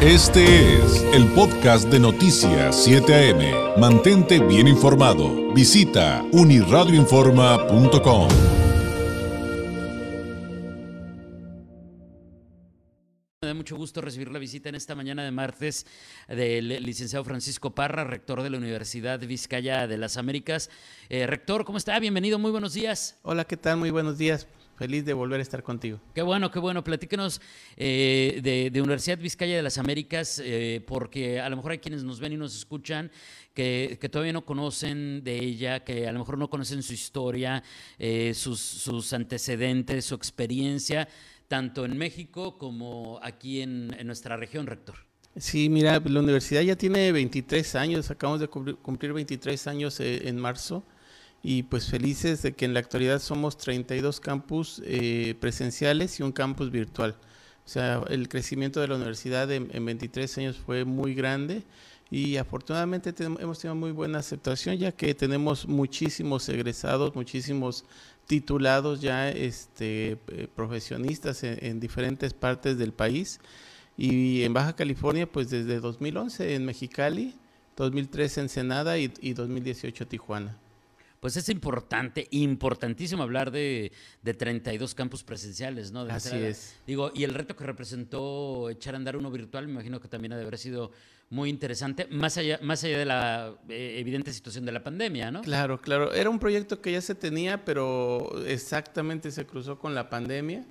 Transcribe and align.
Este 0.00 0.76
es 0.76 1.02
el 1.12 1.26
podcast 1.32 1.88
de 1.88 1.98
Noticias 1.98 2.84
7 2.84 3.32
AM. 3.32 3.80
Mantente 3.80 4.38
bien 4.38 4.68
informado. 4.68 5.52
Visita 5.52 6.24
uniradioinforma.com. 6.30 8.28
Me 13.42 13.48
da 13.48 13.54
mucho 13.54 13.76
gusto 13.76 14.00
recibir 14.00 14.30
la 14.30 14.38
visita 14.38 14.68
en 14.68 14.76
esta 14.76 14.94
mañana 14.94 15.24
de 15.24 15.32
martes 15.32 15.84
del 16.28 16.68
licenciado 16.84 17.24
Francisco 17.24 17.74
Parra, 17.74 18.04
rector 18.04 18.44
de 18.44 18.50
la 18.50 18.58
Universidad 18.58 19.18
Vizcaya 19.18 19.88
de 19.88 19.98
las 19.98 20.16
Américas. 20.16 20.70
Eh, 21.08 21.26
rector, 21.26 21.64
¿cómo 21.64 21.76
está? 21.76 21.98
Bienvenido, 21.98 22.38
muy 22.38 22.52
buenos 22.52 22.72
días. 22.72 23.18
Hola, 23.22 23.46
¿qué 23.46 23.56
tal? 23.56 23.78
Muy 23.78 23.90
buenos 23.90 24.16
días. 24.16 24.46
Feliz 24.78 25.04
de 25.04 25.12
volver 25.12 25.40
a 25.40 25.42
estar 25.42 25.64
contigo. 25.64 26.00
Qué 26.14 26.22
bueno, 26.22 26.52
qué 26.52 26.60
bueno. 26.60 26.84
Platíquenos 26.84 27.40
eh, 27.76 28.70
de, 28.72 28.80
Universidad 28.80 29.18
Vizcaya 29.18 29.56
de 29.56 29.62
las 29.62 29.76
Américas, 29.76 30.40
eh, 30.44 30.84
porque 30.86 31.40
a 31.40 31.48
lo 31.48 31.56
mejor 31.56 31.72
hay 31.72 31.78
quienes 31.78 32.04
nos 32.04 32.20
ven 32.20 32.34
y 32.34 32.36
nos 32.36 32.56
escuchan 32.56 33.10
que, 33.54 33.98
todavía 34.08 34.32
no 34.32 34.44
conocen 34.44 35.24
de 35.24 35.36
ella, 35.36 35.82
que 35.82 36.06
a 36.06 36.12
lo 36.12 36.20
mejor 36.20 36.38
no 36.38 36.48
conocen 36.48 36.84
su 36.84 36.92
historia, 36.92 37.64
eh, 37.98 38.34
sus, 38.34 39.12
antecedentes, 39.12 40.04
su 40.04 40.14
experiencia, 40.14 41.08
tanto 41.48 41.84
en 41.84 41.98
México 41.98 42.56
como 42.56 43.18
aquí 43.20 43.62
en, 43.62 43.88
nuestra 44.06 44.36
región, 44.36 44.68
rector. 44.68 44.94
Sí, 45.36 45.68
mira, 45.68 45.98
la 45.98 46.20
universidad 46.20 46.60
ya 46.60 46.76
tiene 46.76 47.10
23 47.10 47.74
años, 47.74 48.12
acabamos 48.12 48.40
de 48.40 48.46
cumplir 48.46 49.12
23 49.12 49.66
años 49.66 49.98
en 49.98 50.36
marzo 50.36 50.84
y 51.42 51.62
pues 51.64 51.88
felices 51.88 52.42
de 52.42 52.52
que 52.52 52.64
en 52.64 52.74
la 52.74 52.80
actualidad 52.80 53.20
somos 53.20 53.56
32 53.58 54.20
campus 54.20 54.82
eh, 54.84 55.34
presenciales 55.40 56.18
y 56.18 56.22
un 56.22 56.32
campus 56.32 56.70
virtual. 56.70 57.16
O 57.64 57.68
sea, 57.68 58.02
el 58.08 58.28
crecimiento 58.28 58.80
de 58.80 58.88
la 58.88 58.96
universidad 58.96 59.50
en, 59.52 59.84
23 59.84 60.38
años 60.38 60.56
fue 60.56 60.84
muy 60.84 61.14
grande 61.14 61.64
y 62.10 62.38
afortunadamente 62.38 63.14
hemos 63.18 63.58
tenido 63.58 63.74
muy 63.74 63.92
buena 63.92 64.18
aceptación 64.18 64.78
ya 64.78 64.92
que 64.92 65.14
tenemos 65.14 65.68
muchísimos 65.68 66.48
egresados, 66.48 67.14
muchísimos 67.14 67.84
titulados 68.26 69.02
ya 69.02 69.28
este, 69.30 70.12
eh, 70.28 70.48
profesionistas 70.54 71.44
en, 71.44 71.78
diferentes 71.78 72.32
partes 72.32 72.78
del 72.78 72.92
país 72.92 73.38
y 73.98 74.44
en 74.44 74.54
Baja 74.54 74.74
California 74.74 75.30
pues 75.30 75.50
desde 75.50 75.80
2011 75.80 76.54
en 76.54 76.64
Mexicali, 76.64 77.34
2013 77.76 78.40
en 78.40 78.48
Senada 78.48 78.98
y, 78.98 79.12
y 79.20 79.34
2018 79.34 80.06
Tijuana 80.06 80.56
pues 81.20 81.36
es 81.36 81.48
importante, 81.48 82.28
importantísimo 82.30 83.22
hablar 83.22 83.50
de, 83.50 83.92
de 84.22 84.34
32 84.34 84.94
campus 84.94 85.24
presenciales, 85.24 85.90
¿no? 85.90 86.02
Así 86.02 86.36
es. 86.36 86.76
Digo, 86.86 87.10
y 87.14 87.24
el 87.24 87.34
reto 87.34 87.56
que 87.56 87.64
representó 87.64 88.70
echar 88.70 88.94
a 88.94 88.98
andar 88.98 89.16
uno 89.16 89.30
virtual, 89.30 89.66
me 89.66 89.72
imagino 89.72 90.00
que 90.00 90.08
también 90.08 90.32
ha 90.32 90.36
de 90.36 90.42
haber 90.42 90.58
sido 90.58 90.92
muy 91.30 91.50
interesante, 91.50 92.06
más 92.10 92.38
allá, 92.38 92.58
más 92.62 92.82
allá 92.84 92.98
de 92.98 93.04
la 93.04 93.54
eh, 93.68 93.96
evidente 93.98 94.32
situación 94.32 94.64
de 94.64 94.72
la 94.72 94.82
pandemia, 94.82 95.30
¿no? 95.30 95.42
Claro, 95.42 95.80
claro. 95.80 96.12
Era 96.12 96.30
un 96.30 96.38
proyecto 96.38 96.80
que 96.80 96.92
ya 96.92 97.00
se 97.00 97.14
tenía, 97.14 97.64
pero 97.64 98.44
exactamente 98.46 99.30
se 99.30 99.44
cruzó 99.44 99.78
con 99.78 99.94
la 99.94 100.08
pandemia. 100.08 100.64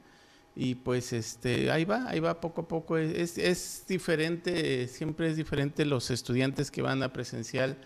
Y 0.55 0.73
pues 0.73 1.13
este, 1.13 1.69
ahí 1.69 1.85
va, 1.85 2.09
ahí 2.09 2.19
va 2.19 2.41
poco 2.41 2.61
a 2.61 2.67
poco. 2.67 2.97
Es, 2.97 3.37
es 3.37 3.85
diferente, 3.87 4.87
siempre 4.87 5.29
es 5.29 5.37
diferente 5.37 5.85
los 5.85 6.09
estudiantes 6.09 6.71
que 6.71 6.81
van 6.81 7.03
a 7.03 7.13
presencial 7.13 7.77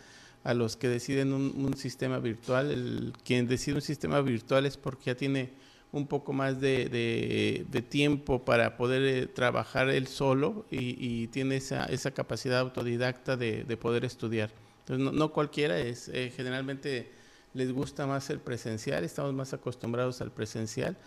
a 0.43 0.53
los 0.53 0.75
que 0.75 0.87
deciden 0.87 1.33
un, 1.33 1.73
sistema 1.75 2.19
virtual. 2.19 2.71
El, 2.71 3.13
quien 3.23 3.47
decide 3.47 3.75
un 3.75 3.81
sistema 3.81 4.21
virtual 4.21 4.65
es 4.65 4.77
porque 4.77 5.05
ya 5.05 5.15
tiene 5.15 5.51
un 5.91 6.07
poco 6.07 6.33
más 6.33 6.59
de, 6.59 7.65
tiempo 7.89 8.43
para 8.45 8.77
poder 8.77 9.01
eh, 9.03 9.27
trabajar 9.27 9.89
él 9.89 10.07
solo 10.07 10.65
y, 10.71 11.27
tiene 11.27 11.57
esa, 11.57 11.85
esa, 11.85 12.11
capacidad 12.11 12.59
autodidacta 12.59 13.37
de, 13.37 13.77
poder 13.77 14.05
estudiar. 14.05 14.51
Entonces, 14.79 15.13
no, 15.13 15.31
cualquiera 15.31 15.77
es, 15.77 16.09
eh, 16.09 16.31
generalmente 16.35 17.11
les 17.53 17.71
gusta 17.71 18.07
más 18.07 18.29
el 18.29 18.39
presencial, 18.39 19.03
estamos 19.03 19.33
más 19.33 19.53
acostumbrados 19.53 20.21
al 20.21 20.31
presencial, 20.31 20.97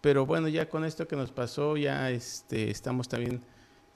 pero 0.00 0.26
bueno, 0.26 0.48
ya 0.48 0.68
con 0.68 0.84
esto 0.84 1.06
que 1.08 1.16
nos 1.16 1.30
pasó, 1.30 1.76
ya 1.76 2.10
este, 2.10 2.70
estamos 2.70 3.08
también 3.08 3.40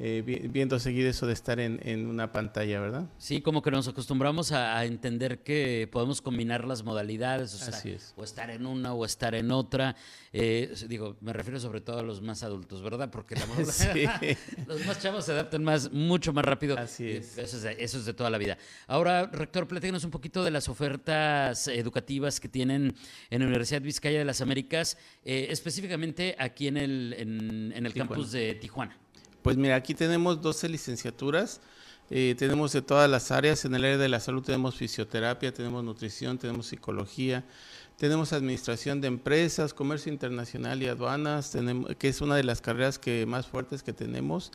eh, 0.00 0.48
viendo 0.50 0.78
seguir 0.78 1.06
eso 1.06 1.26
de 1.26 1.32
estar 1.32 1.59
en, 1.59 2.06
una 2.06 2.31
pantalla, 2.31 2.81
¿verdad? 2.81 3.06
Sí, 3.19 3.41
como 3.41 3.62
que 3.62 3.72
nos 3.72 3.88
acostumbramos 3.88 4.53
a, 4.53 4.84
entender 4.84 5.42
que 5.42 5.88
podemos 5.91 6.22
combinar 6.22 6.64
las 6.64 6.84
modalidades, 6.84 7.53
o, 7.54 7.59
sea, 7.59 7.97
o 8.14 8.22
estar 8.22 8.50
en 8.50 8.64
una 8.64 8.94
o 8.94 9.04
estar 9.04 9.34
en 9.34 9.50
otra. 9.50 9.97
Eh, 10.32 10.72
digo, 10.87 11.16
me 11.20 11.32
refiero 11.32 11.58
sobre 11.58 11.81
todo 11.81 11.98
a 11.98 12.03
los 12.03 12.22
más 12.22 12.44
adultos, 12.44 12.81
¿verdad? 12.81 13.10
Porque 13.10 13.34
los 14.66 14.87
más 14.87 15.03
chavos 15.03 15.25
se 15.25 15.32
adaptan 15.32 15.64
más, 15.64 15.91
mucho 15.91 16.32
más 16.32 16.44
rápido. 16.44 16.78
Así 16.78 17.10
es. 17.10 17.37
Eso 17.37 17.56
es, 17.56 17.62
de, 17.64 17.76
eso 17.81 17.98
es 17.98 18.04
de 18.04 18.14
toda 18.14 18.31
la 18.31 18.38
vida. 18.38 18.56
Ahora, 18.87 19.26
rector, 19.26 19.66
platícanos 19.66 20.04
un 20.04 20.12
poquito 20.12 20.44
de 20.44 20.53
las 20.53 20.69
ofertas 20.69 21.66
educativas 21.66 22.38
que 22.38 22.48
tienen 22.48 22.94
en 23.31 23.41
la 23.41 23.47
Universidad 23.47 23.82
Vizcaya 23.82 24.20
de 24.20 24.25
las 24.25 24.41
Américas, 24.41 24.97
eh, 25.25 25.48
específicamente 25.50 26.37
aquí 26.38 26.69
en 26.69 26.76
el, 26.76 27.14
en, 27.19 27.84
el 27.84 27.94
campus 27.94 28.31
de 28.31 28.54
Tijuana. 28.54 28.97
Pues 29.48 29.56
mira, 29.56 29.76
aquí 29.76 29.94
tenemos 29.94 30.42
12 30.42 30.69
licenciaturas, 30.69 31.62
eh, 32.10 32.34
tenemos 32.36 32.70
de 32.72 32.82
todas 32.82 33.09
las 33.09 33.31
áreas, 33.31 33.64
en 33.64 33.75
el 33.75 33.82
área 33.82 33.97
de 33.97 34.10
la 34.10 34.20
salud 34.20 34.42
tenemos 34.42 34.76
fisioterapia, 34.76 35.54
tenemos 35.54 35.82
nutrición, 35.82 36.36
tenemos 36.36 36.66
psicología, 36.66 37.47
tenemos 37.97 38.34
administración 38.34 39.00
de 39.00 39.08
empresas, 39.08 39.72
comercio 39.72 40.12
internacional 40.12 40.82
y 40.82 40.88
aduanas, 40.88 41.56
que 41.98 42.08
es 42.08 42.20
una 42.20 42.37
de 42.37 42.44
las 42.44 42.60
carreras 42.60 42.98
que 42.98 43.25
más 43.25 43.47
fuertes 43.47 43.82
que 43.82 43.94
tenemos, 43.94 44.53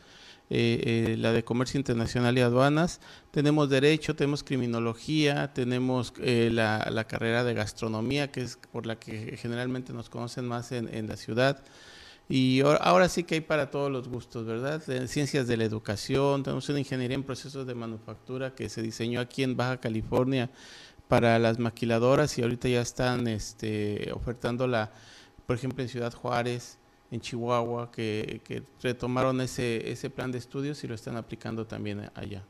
eh, 0.48 1.08
eh, 1.10 1.16
la 1.18 1.32
de 1.32 1.42
comercio 1.42 1.76
internacional 1.76 2.38
y 2.38 2.42
aduanas. 2.42 3.00
Tenemos 3.32 3.68
derecho, 3.70 4.14
tenemos 4.14 4.44
criminología, 4.44 5.52
tenemos 5.52 6.12
la, 6.18 7.04
carrera 7.08 7.42
de 7.42 7.52
gastronomía, 7.52 8.30
que 8.30 8.42
es 8.42 8.60
por 8.70 8.86
la 8.86 8.94
que 8.94 9.36
generalmente 9.38 9.92
nos 9.92 10.08
conocen 10.08 10.46
más 10.46 10.70
en 10.70 11.08
la 11.08 11.16
ciudad. 11.16 11.64
Y 12.28 12.62
ahora 12.62 13.08
sí 13.08 13.24
que 13.24 13.34
hay 13.34 13.40
para 13.42 13.70
todos 13.70 13.90
los 13.90 14.08
gustos, 14.08 14.46
¿verdad? 14.46 14.82
ciencias 15.06 15.46
de 15.46 15.58
la 15.58 15.64
educación, 15.64 16.42
tenemos 16.42 16.66
una 16.70 16.78
ingeniería 16.78 17.16
en 17.16 17.22
procesos 17.22 17.66
de 17.66 17.74
manufactura 17.74 18.54
que 18.54 18.70
se 18.70 18.80
diseñó 18.80 19.20
aquí 19.20 19.42
en 19.42 19.56
Baja 19.56 19.78
California 19.78 20.50
para 21.06 21.38
las 21.38 21.58
maquiladoras 21.58 22.38
y 22.38 22.42
ahorita 22.42 22.68
ya 22.68 22.80
están 22.80 23.26
este, 23.28 24.10
ofertando 24.14 24.66
la, 24.66 24.90
por 25.46 25.56
ejemplo, 25.56 25.82
en 25.82 25.90
Ciudad 25.90 26.14
Juárez, 26.14 26.78
en 27.10 27.20
Chihuahua, 27.20 27.92
que, 27.92 28.40
retomaron 28.82 29.42
ese, 29.42 29.90
ese 29.92 30.08
plan 30.08 30.32
de 30.32 30.38
estudios 30.38 30.82
y 30.82 30.88
lo 30.88 30.94
están 30.94 31.16
aplicando 31.16 31.66
también 31.66 32.10
allá. 32.14 32.42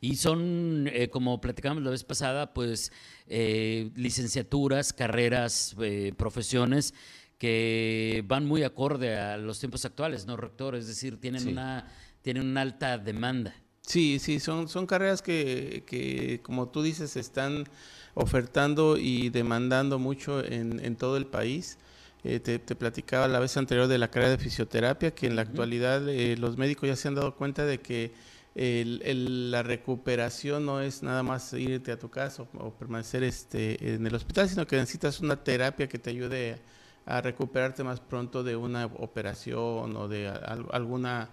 Y 0.00 0.16
son, 0.16 0.88
eh, 0.90 1.10
como 1.10 1.40
platicamos 1.40 1.82
la 1.82 1.90
vez 1.90 2.04
pasada, 2.04 2.54
pues 2.54 2.90
eh, 3.26 3.90
licenciaturas, 3.96 4.94
carreras, 4.94 5.76
eh, 5.80 6.14
profesiones 6.16 6.94
que 7.40 8.22
van 8.26 8.44
muy 8.44 8.64
acorde 8.64 9.16
a 9.16 9.38
los 9.38 9.58
tiempos 9.58 9.86
actuales, 9.86 10.26
¿no, 10.26 10.36
rector? 10.36 10.74
Es 10.74 10.86
decir, 10.86 11.18
tienen, 11.18 11.48
una, 11.48 11.88
tienen 12.20 12.46
una 12.46 12.60
alta 12.60 12.98
demanda. 12.98 13.54
Sí, 13.80 14.18
sí, 14.18 14.40
son, 14.40 14.68
son 14.68 14.86
carreras 14.86 15.22
que, 15.22 15.82
que, 15.86 16.40
como 16.42 16.68
tú 16.68 16.82
dices, 16.82 17.16
están 17.16 17.64
ofertando 18.12 18.98
y 18.98 19.30
demandando 19.30 19.98
mucho 19.98 20.44
en, 20.44 20.84
en 20.84 20.96
todo 20.96 21.16
el 21.16 21.24
país. 21.24 21.78
Eh, 22.24 22.40
te, 22.40 22.58
platicaba 22.58 23.26
la 23.26 23.38
vez 23.38 23.56
anterior 23.56 23.88
de 23.88 23.96
la 23.96 24.10
carrera 24.10 24.32
de 24.32 24.38
fisioterapia, 24.38 25.14
que 25.14 25.26
en 25.26 25.34
la 25.34 25.40
actualidad 25.40 26.06
eh, 26.10 26.36
los 26.36 26.58
médicos 26.58 26.90
ya 26.90 26.96
se 26.96 27.08
han 27.08 27.14
dado 27.14 27.36
cuenta 27.36 27.64
de 27.64 27.80
que 27.80 28.12
el, 28.54 29.50
la 29.50 29.62
recuperación 29.62 30.66
no 30.66 30.82
es 30.82 31.02
nada 31.02 31.22
más 31.22 31.54
irte 31.54 31.90
a 31.90 31.98
tu 31.98 32.10
casa 32.10 32.42
o, 32.42 32.48
o, 32.58 32.74
permanecer 32.74 33.22
este, 33.22 33.94
en 33.94 34.06
el 34.06 34.14
hospital, 34.14 34.46
sino 34.46 34.66
que 34.66 34.76
necesitas 34.76 35.20
una 35.20 35.42
terapia 35.42 35.88
que 35.88 35.98
te 35.98 36.10
ayude 36.10 36.52
a 36.52 36.79
a 37.06 37.20
recuperarte 37.20 37.82
más 37.84 38.00
pronto 38.00 38.42
de 38.42 38.56
una 38.56 38.86
operación 38.86 39.96
o 39.96 40.08
de 40.08 40.28
alguna 40.28 41.30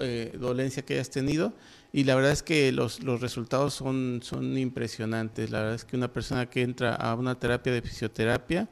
eh, 0.00 0.36
dolencia 0.38 0.84
que 0.84 0.94
hayas 0.94 1.10
tenido. 1.10 1.52
Y 1.92 2.04
la 2.04 2.14
verdad 2.14 2.32
es 2.32 2.42
que 2.42 2.72
los, 2.72 3.02
los 3.02 3.20
resultados 3.20 3.74
son, 3.74 4.20
son 4.22 4.58
impresionantes. 4.58 5.50
La 5.50 5.60
verdad 5.60 5.74
es 5.76 5.84
que 5.84 5.96
una 5.96 6.12
persona 6.12 6.50
que 6.50 6.62
entra 6.62 6.94
a 6.94 7.14
una 7.14 7.38
terapia 7.38 7.72
de 7.72 7.82
fisioterapia 7.82 8.68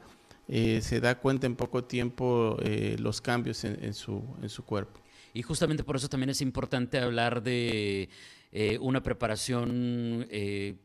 eh, 0.47 0.81
se 0.81 0.99
da 0.99 1.17
cuenta 1.17 1.47
en 1.47 1.55
poco 1.55 1.83
tiempo 1.85 2.57
eh, 2.61 2.97
los 2.99 3.21
cambios 3.21 3.63
en, 3.63 3.93
su, 3.93 4.23
en 4.41 4.49
su 4.49 4.63
cuerpo. 4.63 4.99
Y 5.33 5.41
justamente 5.41 5.83
por 5.83 5.95
eso 5.95 6.09
también 6.09 6.29
es 6.29 6.41
importante 6.41 6.99
hablar 6.99 7.41
de 7.41 8.09
una 8.79 9.03
preparación 9.03 10.25
de, 10.29 10.77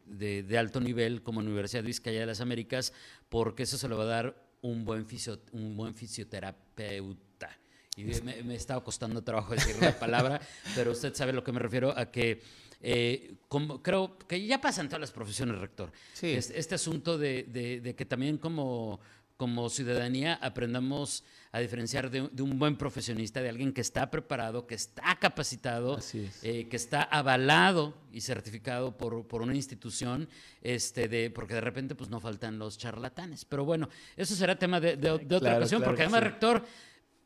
de, 0.44 0.58
alto 0.58 0.80
nivel 0.80 1.22
como 1.22 1.38
Universidad 1.38 1.84
de 1.84 1.86
Vizcaya 1.86 2.18
de 2.18 2.26
las 2.26 2.40
Américas, 2.40 2.92
porque 3.28 3.62
eso 3.62 3.78
se 3.78 3.86
lo 3.86 3.96
va 3.96 4.02
a 4.02 4.06
dar 4.06 4.49
un 4.62 4.84
buen, 4.84 5.06
un 5.52 5.76
buen 5.76 5.94
fisioterapeuta. 5.94 7.58
Y 7.96 8.04
me, 8.04 8.42
me 8.42 8.54
estaba 8.54 8.82
costando 8.82 9.22
trabajo 9.22 9.54
decir 9.54 9.76
la 9.80 9.98
palabra, 9.98 10.40
pero 10.74 10.92
usted 10.92 11.14
sabe 11.14 11.32
a 11.32 11.34
lo 11.34 11.44
que 11.44 11.52
me 11.52 11.58
refiero 11.58 11.96
a 11.96 12.10
que 12.10 12.40
eh, 12.82 13.34
como, 13.48 13.82
creo 13.82 14.16
que 14.18 14.44
ya 14.46 14.60
pasa 14.60 14.80
en 14.80 14.88
todas 14.88 15.00
las 15.00 15.12
profesiones, 15.12 15.58
rector. 15.58 15.92
Sí. 16.14 16.28
Este, 16.28 16.74
asunto 16.74 17.18
de, 17.18 17.44
de, 17.82 17.94
que 17.94 18.06
también 18.06 18.38
como, 18.38 19.00
como 19.40 19.70
ciudadanía 19.70 20.38
aprendamos 20.42 21.24
a 21.50 21.60
diferenciar 21.60 22.10
de, 22.10 22.20
un 22.42 22.58
buen 22.58 22.76
profesionista, 22.76 23.40
de 23.40 23.48
alguien 23.48 23.72
que 23.72 23.80
está 23.80 24.10
preparado, 24.10 24.66
que 24.66 24.74
está 24.74 25.16
capacitado, 25.18 25.98
eh, 26.42 26.68
que 26.68 26.76
está 26.76 27.02
avalado 27.04 27.94
y 28.12 28.20
certificado 28.20 28.98
por, 28.98 29.26
por, 29.26 29.40
una 29.40 29.54
institución, 29.54 30.28
este, 30.60 31.08
de, 31.08 31.30
porque 31.30 31.54
de 31.54 31.62
repente 31.62 31.94
pues 31.94 32.10
no 32.10 32.20
faltan 32.20 32.58
los 32.58 32.76
charlatanes. 32.76 33.46
Pero 33.46 33.64
bueno, 33.64 33.88
eso 34.14 34.34
será 34.34 34.58
tema 34.58 34.78
de, 34.78 35.10
otra 35.10 35.56
ocasión, 35.56 35.82
porque 35.82 36.02
además, 36.02 36.22
rector, 36.22 36.62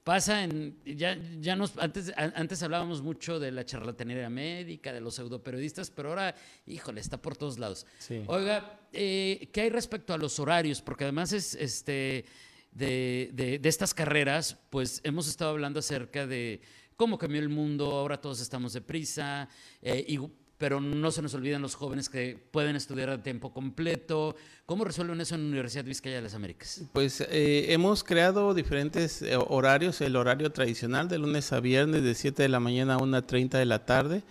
pasa 0.04 0.44
en, 0.44 0.78
ya, 0.84 1.18
ya 1.40 1.56
nos, 1.56 1.76
antes, 1.78 2.12
antes 2.16 2.62
hablábamos 2.62 3.02
mucho 3.02 3.40
de 3.40 3.50
la 3.50 3.64
charlatanería 3.64 4.28
médica, 4.28 4.92
de 4.92 5.00
los 5.00 5.14
pseudoperiodistas, 5.14 5.90
pero 5.90 6.10
ahora, 6.10 6.34
híjole, 6.66 7.00
está 7.00 7.20
por 7.20 7.36
todos 7.36 7.58
lados. 7.58 7.86
Oiga, 8.26 8.80
eh, 8.92 9.48
¿qué 9.50 9.62
hay 9.62 9.70
respecto 9.70 10.12
a 10.12 10.18
los 10.18 10.38
horarios? 10.38 10.82
Porque 10.82 11.04
además 11.04 11.32
es, 11.32 11.54
este, 11.54 12.26
de, 12.70 13.30
de, 13.32 13.68
estas 13.68 13.94
carreras, 13.94 14.58
pues 14.68 15.00
hemos 15.04 15.26
estado 15.26 15.52
hablando 15.52 15.80
acerca 15.80 16.26
de 16.26 16.60
cómo 16.96 17.16
cambió 17.16 17.40
el 17.40 17.48
mundo, 17.48 17.90
ahora 17.92 18.20
todos 18.20 18.40
estamos 18.40 18.74
deprisa, 18.74 19.48
eh, 19.80 20.04
y 20.06 20.18
pero 20.58 20.80
no 20.80 21.10
se 21.10 21.22
nos 21.22 21.34
olviden 21.34 21.62
los 21.62 21.74
jóvenes 21.74 22.08
que 22.08 22.38
pueden 22.50 22.76
estudiar 22.76 23.10
a 23.10 23.22
tiempo 23.22 23.52
completo. 23.52 24.36
¿Cómo 24.66 24.84
resuelven 24.84 25.20
eso 25.20 25.34
en 25.34 25.42
la 25.42 25.48
Universidad 25.48 25.84
Vizcaya 25.84 26.16
de 26.16 26.22
las 26.22 26.34
Américas? 26.34 26.82
Pues 26.92 27.20
eh, 27.20 27.72
hemos 27.72 28.04
creado 28.04 28.54
diferentes 28.54 29.22
eh, 29.22 29.36
horarios, 29.36 30.00
el 30.00 30.16
horario 30.16 30.52
tradicional 30.52 31.08
de 31.08 31.18
lunes 31.18 31.52
a 31.52 31.60
viernes 31.60 32.02
de 32.02 32.14
7 32.14 32.42
de 32.42 32.48
la 32.48 32.60
mañana 32.60 32.94
a 32.94 32.98
1.30 32.98 33.58
de 33.58 33.66
la 33.66 33.84
tarde, 33.84 34.22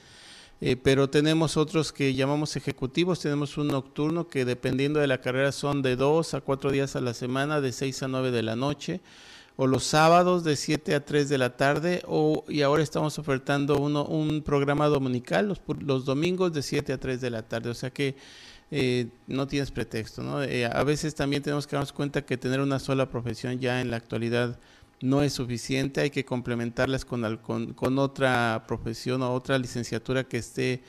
eh, 0.61 0.77
pero 0.77 1.09
tenemos 1.09 1.57
otros 1.57 1.91
que 1.91 2.13
llamamos 2.13 2.55
ejecutivos, 2.55 3.19
tenemos 3.19 3.57
un 3.57 3.67
nocturno 3.67 4.27
que 4.27 4.45
dependiendo 4.45 4.99
de 4.99 5.07
la 5.07 5.19
carrera 5.19 5.51
son 5.51 5.81
de 5.81 5.97
2 5.97 6.35
a 6.35 6.41
4 6.41 6.71
días 6.71 6.95
a 6.95 7.01
la 7.01 7.13
semana, 7.13 7.59
de 7.59 7.73
6 7.73 8.03
a 8.03 8.07
9 8.07 8.31
de 8.31 8.43
la 8.43 8.55
noche 8.55 9.01
o 9.55 9.67
los 9.67 9.83
sábados 9.83 10.43
de 10.43 10.55
7 10.55 10.95
a 10.95 11.05
3 11.05 11.29
de 11.29 11.37
la 11.37 11.55
tarde 11.55 12.01
o, 12.07 12.43
y 12.47 12.61
ahora 12.61 12.81
estamos 12.81 13.19
ofertando 13.19 13.77
uno, 13.77 14.05
un 14.05 14.41
programa 14.41 14.87
dominical 14.87 15.47
los, 15.47 15.61
los 15.79 16.05
domingos 16.05 16.53
de 16.53 16.61
7 16.61 16.93
a 16.93 16.99
3 16.99 17.21
de 17.21 17.29
la 17.29 17.43
tarde. 17.43 17.69
O 17.69 17.73
sea 17.73 17.91
que 17.91 18.15
eh, 18.71 19.07
no 19.27 19.47
tienes 19.47 19.69
pretexto. 19.69 20.23
¿no? 20.23 20.41
Eh, 20.41 20.65
a 20.65 20.83
veces 20.83 21.13
también 21.13 21.43
tenemos 21.43 21.67
que 21.67 21.75
darnos 21.75 21.93
cuenta 21.93 22.25
que 22.25 22.37
tener 22.37 22.59
una 22.59 22.79
sola 22.79 23.07
profesión 23.09 23.59
ya 23.59 23.81
en 23.81 23.91
la 23.91 23.97
actualidad 23.97 24.59
no 25.01 25.21
es 25.21 25.33
suficiente, 25.33 25.99
hay 25.99 26.09
que 26.09 26.23
complementarlas 26.23 27.03
con, 27.03 27.37
con, 27.37 27.73
con 27.73 27.99
otra 27.99 28.63
profesión 28.67 29.21
o 29.21 29.33
otra 29.33 29.57
licenciatura 29.57 30.23
que 30.23 30.37
esté 30.37 30.81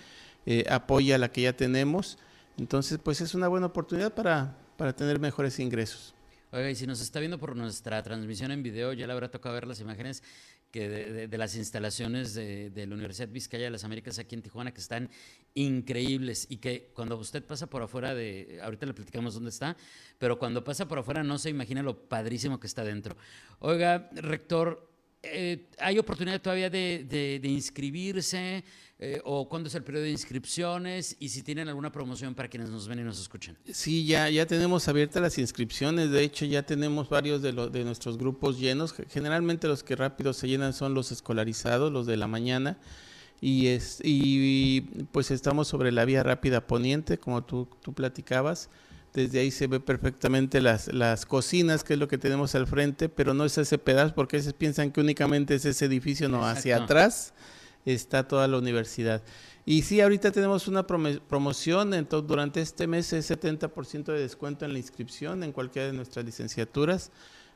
eh, 0.47 0.65
apoya 0.71 1.17
a 1.17 1.19
la 1.19 1.33
que 1.33 1.43
ya 1.43 1.53
tenemos. 1.55 2.17
Entonces, 2.57 2.99
pues 3.03 3.21
es 3.21 3.35
una 3.35 3.49
buena 3.49 3.67
oportunidad 3.67 4.15
para, 4.15 4.57
para 4.77 4.95
tener 4.95 5.19
mejores 5.19 5.59
ingresos. 5.59 6.15
Oiga, 6.55 6.71
y 6.71 6.77
si 6.77 6.87
nos 6.87 7.01
está 7.01 7.19
viendo 7.19 7.37
por 7.37 7.57
nuestra 7.57 8.01
transmisión 8.05 8.53
en 8.53 8.63
video, 8.63 8.93
ya 8.93 9.09
le 9.09 9.13
habrá 9.13 9.29
tocado 9.29 9.57
ver 9.57 9.67
las 9.67 9.81
imágenes 9.81 10.23
que 10.71 10.89
de, 11.27 11.37
las 11.37 11.57
instalaciones 11.57 12.33
de, 12.33 12.71
la 12.87 12.95
Universidad 12.95 13.29
Vizcaya 13.29 13.65
de 13.65 13.71
las 13.73 13.83
Américas 13.83 14.21
aquí 14.21 14.37
en 14.37 14.43
Tijuana, 14.43 14.73
que 14.73 14.81
están 14.81 15.11
increíbles 15.55 16.47
y 16.49 16.59
que 16.59 16.93
cuando 16.95 17.17
usted 17.17 17.45
pasa 17.45 17.67
por 17.67 17.83
afuera 17.83 18.15
de, 18.15 18.61
ahorita 18.63 18.87
le 18.87 18.95
platicamos 18.95 19.35
dónde 19.35 19.51
está, 19.51 19.77
pero 20.21 20.39
cuando 20.39 20.63
pasa 20.63 20.87
por 20.87 21.01
afuera 21.01 21.25
no 21.25 21.39
se 21.39 21.51
imagina 21.51 21.83
lo 21.83 22.09
padrísimo 22.09 22.61
que 22.61 22.69
está 22.69 22.85
dentro. 22.85 23.17
Oiga, 23.59 24.09
rector, 24.13 24.94
eh, 25.25 25.67
¿hay 25.79 25.99
oportunidad 25.99 26.41
todavía 26.41 26.71
de, 26.71 27.41
inscribirse? 27.43 28.65
Eh, 28.99 29.21
¿O 29.25 29.49
cuándo 29.49 29.69
es 29.69 29.75
el 29.75 29.83
periodo 29.83 30.05
de 30.05 30.11
inscripciones? 30.11 31.17
Y 31.19 31.29
si 31.29 31.43
tienen 31.43 31.69
alguna 31.69 31.91
promoción 31.91 32.35
para 32.35 32.49
quienes 32.49 32.71
nos 32.71 32.87
ven 32.87 33.01
y 33.01 33.03
nos 33.03 33.21
escuchan. 33.21 33.57
Sí, 33.71 34.07
ya, 34.07 34.31
ya 34.31 34.47
tenemos 34.47 34.87
abiertas 34.89 35.21
las 35.21 35.39
inscripciones. 35.39 36.11
De 36.11 36.23
hecho, 36.23 36.45
ya 36.45 36.63
tenemos 36.63 37.09
varios 37.09 37.43
de, 37.43 37.53
de 37.53 37.85
nuestros 37.85 38.17
grupos 38.19 38.59
llenos. 38.59 38.95
Generalmente 39.11 39.67
los 39.67 39.83
que 39.83 39.97
rápido 39.97 40.33
se 40.33 40.49
llenan 40.49 40.73
son 40.73 40.95
los 40.95 41.13
escolarizados, 41.13 41.93
los 41.93 42.07
de 42.07 42.17
la 42.17 42.29
mañana. 42.29 42.79
Y, 43.41 43.67
es, 43.67 44.01
y 44.03 44.81
pues 45.13 45.31
estamos 45.31 45.69
sobre 45.69 45.93
la 45.93 46.05
vía 46.05 46.23
rápida 46.23 46.67
poniente, 46.67 47.19
como 47.19 47.45
tú, 47.45 47.69
tú 47.83 47.93
platicabas. 47.93 48.71
Desde 49.15 49.39
ahí 49.39 49.51
se 49.51 49.69
ve 49.69 49.81
perfectamente 49.81 50.61
las, 50.61 50.93
las 50.93 51.25
cocinas, 51.25 51.85
que 51.85 51.95
es 51.95 51.99
lo 51.99 52.09
que 52.09 52.19
tenemos 52.19 52.55
al 52.57 52.67
frente, 52.67 53.09
pero 53.09 53.33
no 53.33 53.45
es 53.45 53.57
ese 53.57 53.79
pedazo, 53.79 54.15
porque 54.15 54.37
a 54.37 54.41
veces 54.41 54.53
piensan 54.53 54.91
que 54.91 55.01
únicamente 55.01 55.55
es 55.55 55.65
ese 55.65 55.85
edificio, 55.87 56.29
no, 56.29 56.45
hacia 56.45 56.79
atrás 56.79 57.33
está 57.85 58.27
toda 58.27 58.49
la 58.49 58.59
universidad. 58.59 59.23
Y 59.67 59.83
sí, 59.83 60.01
ahorita 60.01 60.31
tenemos 60.31 60.69
una 60.69 60.87
promoción, 60.87 61.95
entonces 61.95 62.29
durante 62.29 62.61
este 62.61 62.87
mes 62.87 63.13
es 63.13 63.31
70% 63.31 64.05
de 64.05 64.19
descuento 64.19 64.65
en 64.65 64.73
la 64.73 64.79
inscripción 64.79 65.43
en 65.43 65.53
cualquiera 65.53 65.87
de 65.87 65.95
nuestras 65.95 66.25
licenciaturas. 66.25 67.11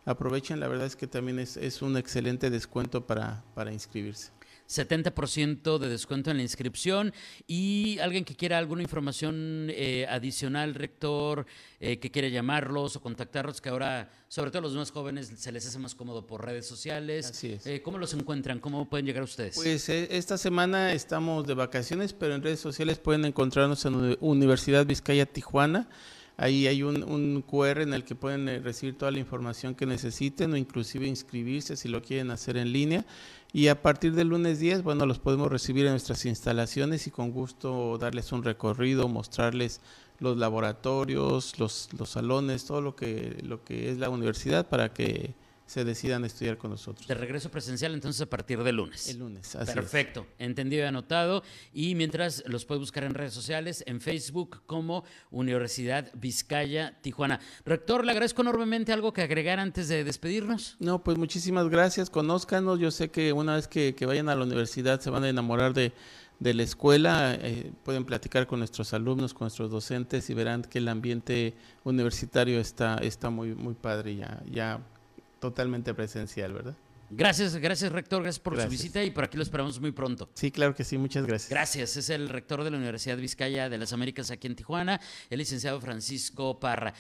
Aprovechen, 0.06 0.58
la 0.60 0.68
verdad 0.68 0.86
es 0.86 0.96
que 0.96 1.06
también 1.06 1.38
es, 1.38 1.56
es 1.56 1.82
un 1.82 1.96
excelente 1.96 2.48
descuento 2.50 3.06
para, 3.06 3.44
para 3.54 3.72
inscribirse. 3.72 4.30
70% 4.68 5.78
de 5.78 5.88
descuento 5.88 6.30
en 6.30 6.36
la 6.36 6.42
inscripción 6.42 7.12
y 7.46 7.98
alguien 8.00 8.24
que 8.24 8.36
quiera 8.36 8.58
alguna 8.58 8.82
información 8.82 9.68
eh, 9.70 10.06
adicional, 10.08 10.74
rector, 10.74 11.46
eh, 11.80 11.98
que 11.98 12.10
quiere 12.10 12.30
llamarlos 12.30 12.96
o 12.96 13.00
contactarlos, 13.00 13.60
que 13.60 13.70
ahora, 13.70 14.10
sobre 14.28 14.50
todo 14.50 14.62
los 14.62 14.74
más 14.74 14.90
jóvenes, 14.90 15.32
se 15.36 15.52
les 15.52 15.66
hace 15.66 15.78
más 15.78 15.94
cómodo 15.94 16.26
por 16.26 16.44
redes 16.44 16.66
sociales. 16.66 17.30
Así 17.30 17.52
es. 17.52 17.66
Eh, 17.66 17.80
¿Cómo 17.82 17.98
los 17.98 18.12
encuentran? 18.12 18.60
¿Cómo 18.60 18.88
pueden 18.88 19.06
llegar 19.06 19.22
a 19.22 19.24
ustedes? 19.24 19.56
Pues 19.56 19.88
esta 19.88 20.36
semana 20.36 20.92
estamos 20.92 21.46
de 21.46 21.54
vacaciones, 21.54 22.12
pero 22.12 22.34
en 22.34 22.42
redes 22.42 22.60
sociales 22.60 22.98
pueden 22.98 23.24
encontrarnos 23.24 23.84
en 23.86 24.16
Universidad 24.20 24.84
Vizcaya 24.84 25.24
Tijuana. 25.24 25.88
Ahí 26.40 26.68
hay 26.68 26.84
un, 26.84 27.02
un, 27.02 27.42
QR 27.42 27.80
en 27.80 27.92
el 27.92 28.04
que 28.04 28.14
pueden 28.14 28.62
recibir 28.62 28.96
toda 28.96 29.10
la 29.10 29.18
información 29.18 29.74
que 29.74 29.86
necesiten 29.86 30.52
o 30.52 30.56
inclusive 30.56 31.04
inscribirse 31.04 31.76
si 31.76 31.88
lo 31.88 32.00
quieren 32.00 32.30
hacer 32.30 32.56
en 32.56 32.72
línea. 32.72 33.04
Y 33.52 33.66
a 33.66 33.82
partir 33.82 34.14
del 34.14 34.28
lunes 34.28 34.60
10, 34.60 34.84
bueno, 34.84 35.04
los 35.04 35.18
podemos 35.18 35.50
recibir 35.50 35.86
en 35.86 35.92
nuestras 35.92 36.24
instalaciones 36.26 37.08
y 37.08 37.10
con 37.10 37.32
gusto 37.32 37.98
darles 37.98 38.30
un 38.30 38.44
recorrido, 38.44 39.08
mostrarles 39.08 39.80
los 40.20 40.36
laboratorios, 40.36 41.58
los, 41.58 41.88
los 41.98 42.10
salones, 42.10 42.64
todo 42.66 42.82
lo 42.82 42.94
que, 42.94 43.38
lo 43.42 43.64
que 43.64 43.90
es 43.90 43.98
la 43.98 44.08
universidad 44.08 44.68
para 44.68 44.92
que 44.92 45.34
se 45.68 45.84
decidan 45.84 46.24
estudiar 46.24 46.56
con 46.56 46.70
nosotros. 46.70 47.06
De 47.06 47.14
regreso 47.14 47.50
presencial 47.50 47.92
entonces 47.92 48.22
a 48.22 48.26
partir 48.26 48.62
del 48.62 48.76
lunes. 48.76 49.06
El 49.10 49.18
lunes, 49.18 49.54
así 49.54 49.74
Perfecto, 49.74 50.26
entendido 50.38 50.82
y 50.82 50.86
anotado. 50.86 51.42
Y 51.74 51.94
mientras 51.94 52.42
los 52.46 52.64
puede 52.64 52.78
buscar 52.78 53.04
en 53.04 53.12
redes 53.12 53.34
sociales, 53.34 53.84
en 53.86 54.00
Facebook 54.00 54.62
como 54.64 55.04
Universidad 55.30 56.10
Vizcaya 56.14 56.98
Tijuana. 57.02 57.38
Rector, 57.66 58.06
le 58.06 58.12
agradezco 58.12 58.40
enormemente 58.40 58.94
algo 58.94 59.12
que 59.12 59.20
agregar 59.20 59.60
antes 59.60 59.88
de 59.88 60.04
despedirnos. 60.04 60.76
No, 60.80 61.04
pues 61.04 61.18
muchísimas 61.18 61.68
gracias, 61.68 62.08
conózcanos. 62.08 62.80
Yo 62.80 62.90
sé 62.90 63.10
que 63.10 63.34
una 63.34 63.56
vez 63.56 63.68
que, 63.68 63.94
vayan 64.06 64.30
a 64.30 64.34
la 64.34 64.44
universidad 64.44 65.00
se 65.00 65.10
van 65.10 65.24
a 65.24 65.28
enamorar 65.28 65.74
de, 65.74 65.92
la 66.40 66.62
escuela, 66.62 67.34
eh, 67.34 67.72
pueden 67.84 68.06
platicar 68.06 68.46
con 68.46 68.60
nuestros 68.60 68.94
alumnos, 68.94 69.34
con 69.34 69.44
nuestros 69.44 69.70
docentes 69.70 70.30
y 70.30 70.34
verán 70.34 70.62
que 70.62 70.78
el 70.78 70.88
ambiente 70.88 71.52
universitario 71.84 72.58
está, 72.58 72.96
está 73.02 73.28
muy, 73.28 73.54
muy 73.54 73.74
padre 73.74 74.16
ya, 74.16 74.42
ya 74.50 74.80
totalmente 75.40 75.94
presencial, 75.94 76.52
¿verdad? 76.52 76.74
Gracias, 77.10 77.56
gracias 77.56 77.90
rector, 77.90 78.22
gracias 78.22 78.40
por 78.40 78.60
su 78.60 78.68
visita 78.68 79.02
y 79.02 79.10
por 79.10 79.24
aquí 79.24 79.38
lo 79.38 79.42
esperamos 79.42 79.80
muy 79.80 79.92
pronto. 79.92 80.28
Sí, 80.34 80.50
claro 80.50 80.74
que 80.74 80.84
sí, 80.84 80.98
muchas 80.98 81.24
gracias. 81.24 81.48
Gracias, 81.50 81.96
es 81.96 82.10
el 82.10 82.28
rector 82.28 82.64
de 82.64 82.70
la 82.70 82.76
Universidad 82.76 83.16
Vizcaya 83.16 83.70
de 83.70 83.78
las 83.78 83.94
Américas 83.94 84.30
aquí 84.30 84.46
en 84.46 84.56
Tijuana, 84.56 85.00
el 85.30 85.38
licenciado 85.38 85.80
Francisco 85.80 86.60
Parra. 86.60 86.92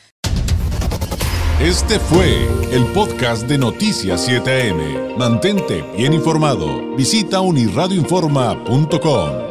Este 1.60 1.98
fue 1.98 2.46
el 2.72 2.86
podcast 2.94 3.48
de 3.48 3.58
Noticias 3.58 4.28
7am. 4.28 5.16
Mantente 5.16 5.82
bien 5.96 6.12
informado. 6.12 6.94
Visita 6.94 7.40
unirradioinforma.com. 7.40 9.47